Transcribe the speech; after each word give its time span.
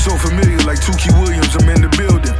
20 0.00 0.08
million. 0.08 0.08
So 0.10 0.16
familiar 0.16 0.58
like 0.64 0.80
Tookie 0.80 1.12
Williams, 1.20 1.54
I'm 1.56 1.68
in 1.68 1.82
the 1.82 1.92
building. 1.96 2.36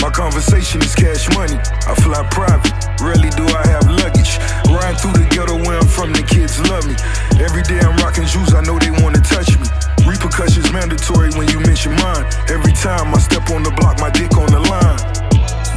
My 0.00 0.10
conversation 0.10 0.82
is 0.82 0.94
cash 0.94 1.28
money. 1.36 1.56
I 1.86 1.94
fly 2.00 2.22
private, 2.30 2.72
rarely 3.00 3.30
do 3.30 3.44
I 3.46 3.64
have 3.68 3.86
luggage. 3.88 4.38
Riding 4.66 4.98
through 4.98 5.16
the 5.20 5.28
ghetto 5.30 5.56
where 5.62 5.78
I'm 5.78 5.86
from, 5.86 6.12
the 6.12 6.22
kids 6.22 6.58
love 6.70 6.84
me. 6.88 6.96
Every 7.38 7.62
day 7.62 7.78
I'm 7.80 7.96
rocking 8.02 8.26
shoes, 8.26 8.54
I 8.54 8.62
know 8.62 8.78
they 8.78 8.90
wanna 8.90 9.20
touch 9.20 9.52
me. 9.58 9.68
Repercussions 10.08 10.72
mandatory 10.72 11.30
when 11.36 11.46
you 11.48 11.60
mention 11.60 11.94
mine. 12.02 12.26
Every 12.48 12.72
time 12.72 13.14
I 13.14 13.18
step 13.18 13.50
on 13.50 13.62
the 13.62 13.70
block, 13.70 14.00
my 14.00 14.10
dick 14.10 14.34
on 14.36 14.50
the 14.50 14.60
line. 14.60 15.00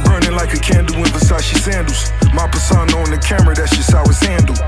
Burning 0.04 0.34
like 0.34 0.54
a 0.54 0.60
candle 0.60 0.96
in 0.96 1.10
Versace 1.12 1.56
sandals. 1.60 2.10
My 2.34 2.48
persona 2.48 2.96
on 2.96 3.10
the 3.10 3.18
camera, 3.18 3.54
that's 3.54 3.74
just 3.76 3.92
how 3.92 4.02
it's 4.04 4.20
handled. 4.24 4.58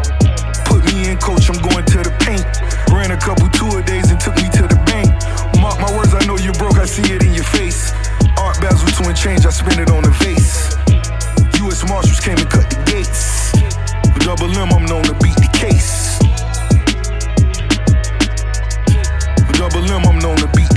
To 14.98 15.14
beat 15.22 15.36
the 15.36 15.48
case. 15.52 16.18
Double 19.56 19.90
M, 19.90 20.04
I'm 20.04 20.18
known 20.18 20.36
to 20.36 20.48
beat 20.56 20.67